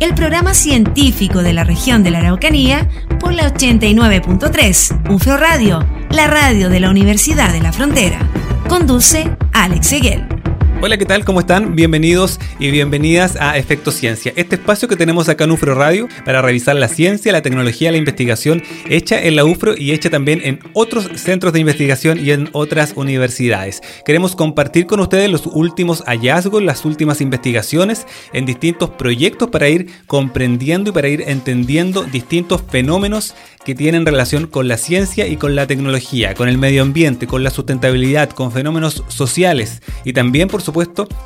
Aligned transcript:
el 0.00 0.14
programa 0.14 0.54
científico 0.54 1.42
de 1.42 1.52
la 1.52 1.64
región 1.64 2.02
de 2.02 2.10
la 2.10 2.18
Araucanía 2.18 2.88
por 3.20 3.32
la 3.32 3.52
89.3 3.52 5.10
UFRO 5.10 5.36
Radio 5.36 5.86
la 6.14 6.28
radio 6.28 6.68
de 6.68 6.78
la 6.78 6.90
Universidad 6.90 7.52
de 7.52 7.60
la 7.60 7.72
Frontera. 7.72 8.20
Conduce 8.68 9.36
Alex 9.52 9.88
Seguel. 9.88 10.33
Hola, 10.86 10.98
¿qué 10.98 11.06
tal? 11.06 11.24
¿Cómo 11.24 11.40
están? 11.40 11.74
Bienvenidos 11.74 12.38
y 12.58 12.70
bienvenidas 12.70 13.38
a 13.40 13.56
Efecto 13.56 13.90
Ciencia, 13.90 14.34
este 14.36 14.56
espacio 14.56 14.86
que 14.86 14.96
tenemos 14.96 15.30
acá 15.30 15.44
en 15.44 15.52
UFRO 15.52 15.74
Radio 15.74 16.08
para 16.26 16.42
revisar 16.42 16.76
la 16.76 16.88
ciencia, 16.88 17.32
la 17.32 17.40
tecnología, 17.40 17.90
la 17.90 17.96
investigación 17.96 18.62
hecha 18.90 19.18
en 19.22 19.34
la 19.34 19.46
UFRO 19.46 19.78
y 19.78 19.92
hecha 19.92 20.10
también 20.10 20.42
en 20.44 20.58
otros 20.74 21.08
centros 21.14 21.54
de 21.54 21.60
investigación 21.60 22.22
y 22.22 22.32
en 22.32 22.50
otras 22.52 22.92
universidades. 22.96 23.80
Queremos 24.04 24.36
compartir 24.36 24.84
con 24.84 25.00
ustedes 25.00 25.30
los 25.30 25.46
últimos 25.46 26.02
hallazgos, 26.06 26.62
las 26.62 26.84
últimas 26.84 27.22
investigaciones 27.22 28.06
en 28.34 28.44
distintos 28.44 28.90
proyectos 28.90 29.48
para 29.48 29.70
ir 29.70 29.86
comprendiendo 30.06 30.90
y 30.90 30.92
para 30.92 31.08
ir 31.08 31.22
entendiendo 31.26 32.02
distintos 32.02 32.62
fenómenos 32.68 33.34
que 33.64 33.74
tienen 33.74 34.04
relación 34.04 34.46
con 34.46 34.68
la 34.68 34.76
ciencia 34.76 35.26
y 35.26 35.38
con 35.38 35.56
la 35.56 35.66
tecnología, 35.66 36.34
con 36.34 36.50
el 36.50 36.58
medio 36.58 36.82
ambiente, 36.82 37.26
con 37.26 37.42
la 37.42 37.48
sustentabilidad, 37.48 38.28
con 38.28 38.52
fenómenos 38.52 39.02
sociales 39.08 39.80
y 40.04 40.12
también, 40.12 40.48
por 40.48 40.60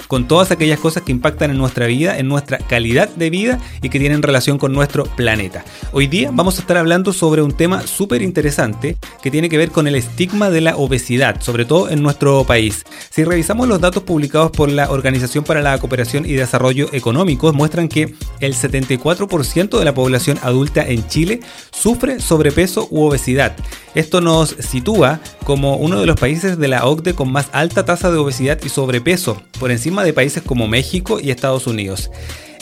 con 0.07 0.29
todas 0.29 0.51
aquellas 0.51 0.79
cosas 0.79 1.03
que 1.03 1.13
impactan 1.13 1.51
en 1.51 1.59
nuestra 1.59 1.87
vida, 1.87 2.19
en 2.19 2.29
nuestra 2.29 2.59
calidad 2.59 3.09
de 3.09 3.31
vida 3.31 3.59
y 3.83 3.89
que 3.89 3.99
tienen 3.99 4.23
relación 4.23 4.59
con 4.59 4.73
nuestro 4.73 5.05
planeta. 5.05 5.65
Hoy 5.93 6.07
día 6.07 6.31
vamos 6.33 6.59
a 6.59 6.61
estar 6.61 6.77
hablando 6.77 7.13
sobre 7.13 7.43
un 7.43 7.53
tema 7.53 7.87
súper 7.87 8.21
interesante 8.23 8.97
que 9.23 9.31
tiene 9.31 9.49
que 9.49 9.57
ver 9.57 9.71
con 9.71 9.87
el 9.87 9.95
estigma 9.95 10.51
de 10.51 10.61
la 10.61 10.77
obesidad, 10.77 11.41
sobre 11.41 11.65
todo 11.65 11.89
en 11.89 12.03
nuestro 12.03 12.45
país. 12.45 12.85
Si 13.11 13.25
revisamos 13.25 13.69
los 13.69 13.81
datos 13.81 14.03
publicados 14.03 14.51
por 14.51 14.71
la 14.71 14.91
Organización 14.91 15.45
para 15.45 15.63
la 15.63 15.79
Cooperación 15.79 16.27
y 16.27 16.35
Desarrollo 16.35 16.89
Económicos, 16.93 17.55
muestran 17.55 17.89
que 17.89 18.15
el 18.41 18.55
74% 18.55 19.79
de 19.79 19.85
la 19.85 19.95
población 19.95 20.39
adulta 20.43 20.87
en 20.87 21.07
Chile 21.09 21.41
sufre 21.71 22.21
sobrepeso 22.21 22.87
u 22.91 23.05
obesidad. 23.05 23.57
Esto 23.99 24.21
nos 24.21 24.51
sitúa 24.51 25.19
como 25.43 25.75
uno 25.75 26.01
de 26.01 26.07
los 26.07 26.21
países 26.21 26.57
de 26.57 26.69
la 26.69 26.87
OCDE 26.87 27.17
con 27.17 27.33
más 27.33 27.49
alta 27.51 27.85
tasa 27.85 28.13
de 28.13 28.17
obesidad 28.17 28.57
y 28.65 28.69
sobrepeso, 28.69 29.43
por 29.59 29.73
encima 29.73 30.05
de 30.05 30.13
países 30.13 30.41
como 30.41 30.69
México 30.69 31.19
y 31.19 31.33
Estados 31.33 31.67
Unidos. 31.67 32.09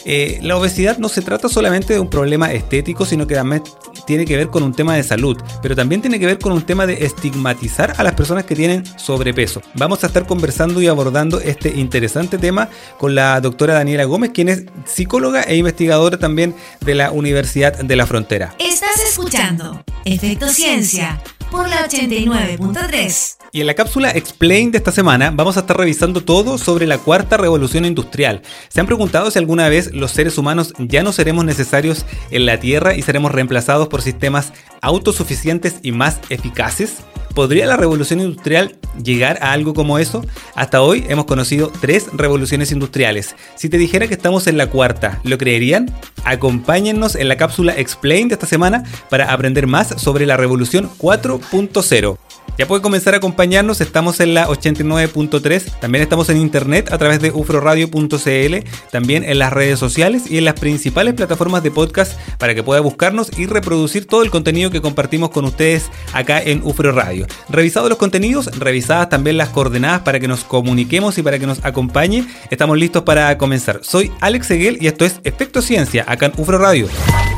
Eh, 0.07 0.39
la 0.41 0.57
obesidad 0.57 0.97
no 0.97 1.11
se 1.11 1.20
trata 1.20 1.51
solamente 1.51 1.92
de 1.92 2.01
un 2.01 2.09
problema 2.09 2.51
estético, 2.53 3.05
sino 3.05 3.27
que 3.27 3.34
también 3.34 3.62
tiene 4.07 4.25
que 4.25 4.34
ver 4.34 4.48
con 4.48 4.62
un 4.62 4.73
tema 4.73 4.97
de 4.97 5.03
salud, 5.03 5.37
pero 5.61 5.77
también 5.77 6.01
tiene 6.01 6.19
que 6.19 6.25
ver 6.25 6.39
con 6.39 6.53
un 6.53 6.62
tema 6.62 6.87
de 6.87 7.05
estigmatizar 7.05 7.92
a 7.98 8.03
las 8.03 8.14
personas 8.14 8.45
que 8.45 8.57
tienen 8.57 8.83
sobrepeso. 8.97 9.61
Vamos 9.75 10.05
a 10.05 10.07
estar 10.07 10.27
conversando 10.27 10.81
y 10.81 10.87
abordando 10.87 11.39
este 11.41 11.69
interesante 11.69 12.39
tema 12.39 12.70
con 12.97 13.14
la 13.14 13.39
doctora 13.42 13.75
Daniela 13.75 14.05
Gómez, 14.05 14.31
quien 14.33 14.48
es 14.48 14.64
psicóloga 14.87 15.42
e 15.42 15.57
investigadora 15.57 16.19
también 16.19 16.55
de 16.81 16.95
la 16.95 17.11
Universidad 17.11 17.77
de 17.77 17.97
la 17.97 18.07
Frontera. 18.07 18.55
Estás 18.59 19.05
escuchando 19.07 19.84
Efecto 20.07 20.49
Ciencia 20.49 21.21
por 21.51 21.69
la 21.69 21.89
89.3. 21.89 23.39
Y 23.51 23.61
en 23.61 23.67
la 23.67 23.75
cápsula 23.75 24.13
Explain 24.13 24.71
de 24.71 24.79
esta 24.79 24.93
semana 24.93 25.33
vamos 25.33 25.57
a 25.57 25.61
estar 25.61 25.77
revisando 25.77 26.23
todo 26.23 26.59
sobre 26.59 26.87
la 26.87 26.98
cuarta 26.98 27.37
revolución 27.37 27.85
industrial. 27.85 28.43
¿Se 28.69 28.79
han 28.79 28.87
preguntado 28.87 29.33
si 29.33 29.41
alguna 29.41 29.69
vez 29.69 29.93
los 29.93 30.13
seres 30.13 30.39
humanos 30.39 30.75
ya 30.79 31.03
no 31.03 31.11
seremos 31.11 31.45
necesarios 31.45 32.07
en 32.30 32.47
la 32.47 32.61
Tierra 32.61 32.95
y 32.95 33.03
seremos 33.03 33.33
reemplazados 33.33 33.89
por 33.89 34.01
sistemas 34.01 34.53
autosuficientes 34.80 35.80
y 35.83 35.91
más 35.91 36.20
eficaces? 36.30 36.98
¿Podría 37.36 37.67
la 37.67 37.77
revolución 37.77 38.23
industrial 38.23 38.77
llegar 39.05 39.39
a 39.42 39.52
algo 39.52 39.74
como 39.74 39.98
eso? 39.98 40.24
Hasta 40.55 40.80
hoy 40.80 41.05
hemos 41.11 41.27
conocido 41.27 41.70
tres 41.83 42.07
revoluciones 42.14 42.73
industriales. 42.73 43.36
Si 43.57 43.69
te 43.69 43.77
dijera 43.77 44.08
que 44.08 44.14
estamos 44.14 44.47
en 44.47 44.57
la 44.57 44.70
cuarta, 44.70 45.20
¿lo 45.23 45.36
creerían? 45.36 45.95
Acompáñennos 46.24 47.14
en 47.14 47.29
la 47.29 47.36
cápsula 47.36 47.74
Explain 47.77 48.29
de 48.29 48.36
esta 48.36 48.47
semana 48.47 48.85
para 49.11 49.35
aprender 49.35 49.67
más 49.67 49.89
sobre 50.01 50.24
la 50.24 50.39
revolución 50.39 50.89
4.0. 50.97 52.17
Ya 52.58 52.67
puede 52.67 52.80
comenzar 52.80 53.12
a 53.12 53.18
acompañarnos, 53.18 53.83
estamos 53.83 54.18
en 54.20 54.33
la 54.33 54.48
89.3, 54.48 55.78
también 55.78 56.02
estamos 56.02 56.30
en 56.30 56.39
internet 56.39 56.90
a 56.90 56.96
través 56.96 57.20
de 57.20 57.30
ufroradio.cl, 57.30 58.68
también 58.90 59.24
en 59.24 59.39
las 59.39 59.52
redes 59.52 59.78
sociales 59.78 60.30
y 60.30 60.39
en 60.39 60.46
las 60.46 60.55
principales 60.55 61.12
plataformas 61.12 61.62
de 61.62 61.70
podcast 61.70 62.18
para 62.39 62.55
que 62.55 62.62
pueda 62.62 62.80
buscarnos 62.80 63.30
y 63.36 63.44
reproducir 63.44 64.06
todo 64.06 64.22
el 64.22 64.30
contenido 64.30 64.70
que 64.70 64.80
compartimos 64.80 65.30
con 65.30 65.44
ustedes 65.44 65.90
acá 66.14 66.42
en 66.42 66.62
Ufro 66.64 66.92
Radio. 66.92 67.27
Revisados 67.50 67.90
los 67.90 67.98
contenidos, 67.98 68.46
revisadas 68.58 69.11
también 69.11 69.36
las 69.36 69.50
coordenadas 69.50 70.00
para 70.00 70.18
que 70.18 70.28
nos 70.28 70.44
comuniquemos 70.44 71.18
y 71.18 71.23
para 71.23 71.38
que 71.38 71.46
nos 71.46 71.62
acompañe, 71.62 72.27
estamos 72.50 72.78
listos 72.78 73.02
para 73.02 73.36
comenzar. 73.36 73.80
Soy 73.83 74.11
Alex 74.20 74.46
Seguel 74.46 74.78
y 74.80 74.86
esto 74.86 75.05
es 75.05 75.20
Efecto 75.24 75.61
Ciencia 75.61 76.06
acá 76.08 76.27
en 76.27 76.33
Ufro 76.38 76.56
Radio. 76.56 76.88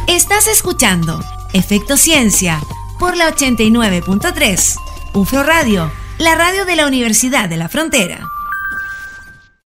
Estás 0.06 0.46
escuchando 0.46 1.24
Efecto 1.52 1.96
Ciencia 1.96 2.60
por 3.00 3.16
la 3.16 3.34
89.3. 3.34 4.87
UFRO 5.14 5.42
Radio, 5.42 5.90
la 6.18 6.34
radio 6.34 6.64
de 6.64 6.76
la 6.76 6.86
Universidad 6.86 7.48
de 7.48 7.56
la 7.56 7.68
Frontera. 7.68 8.20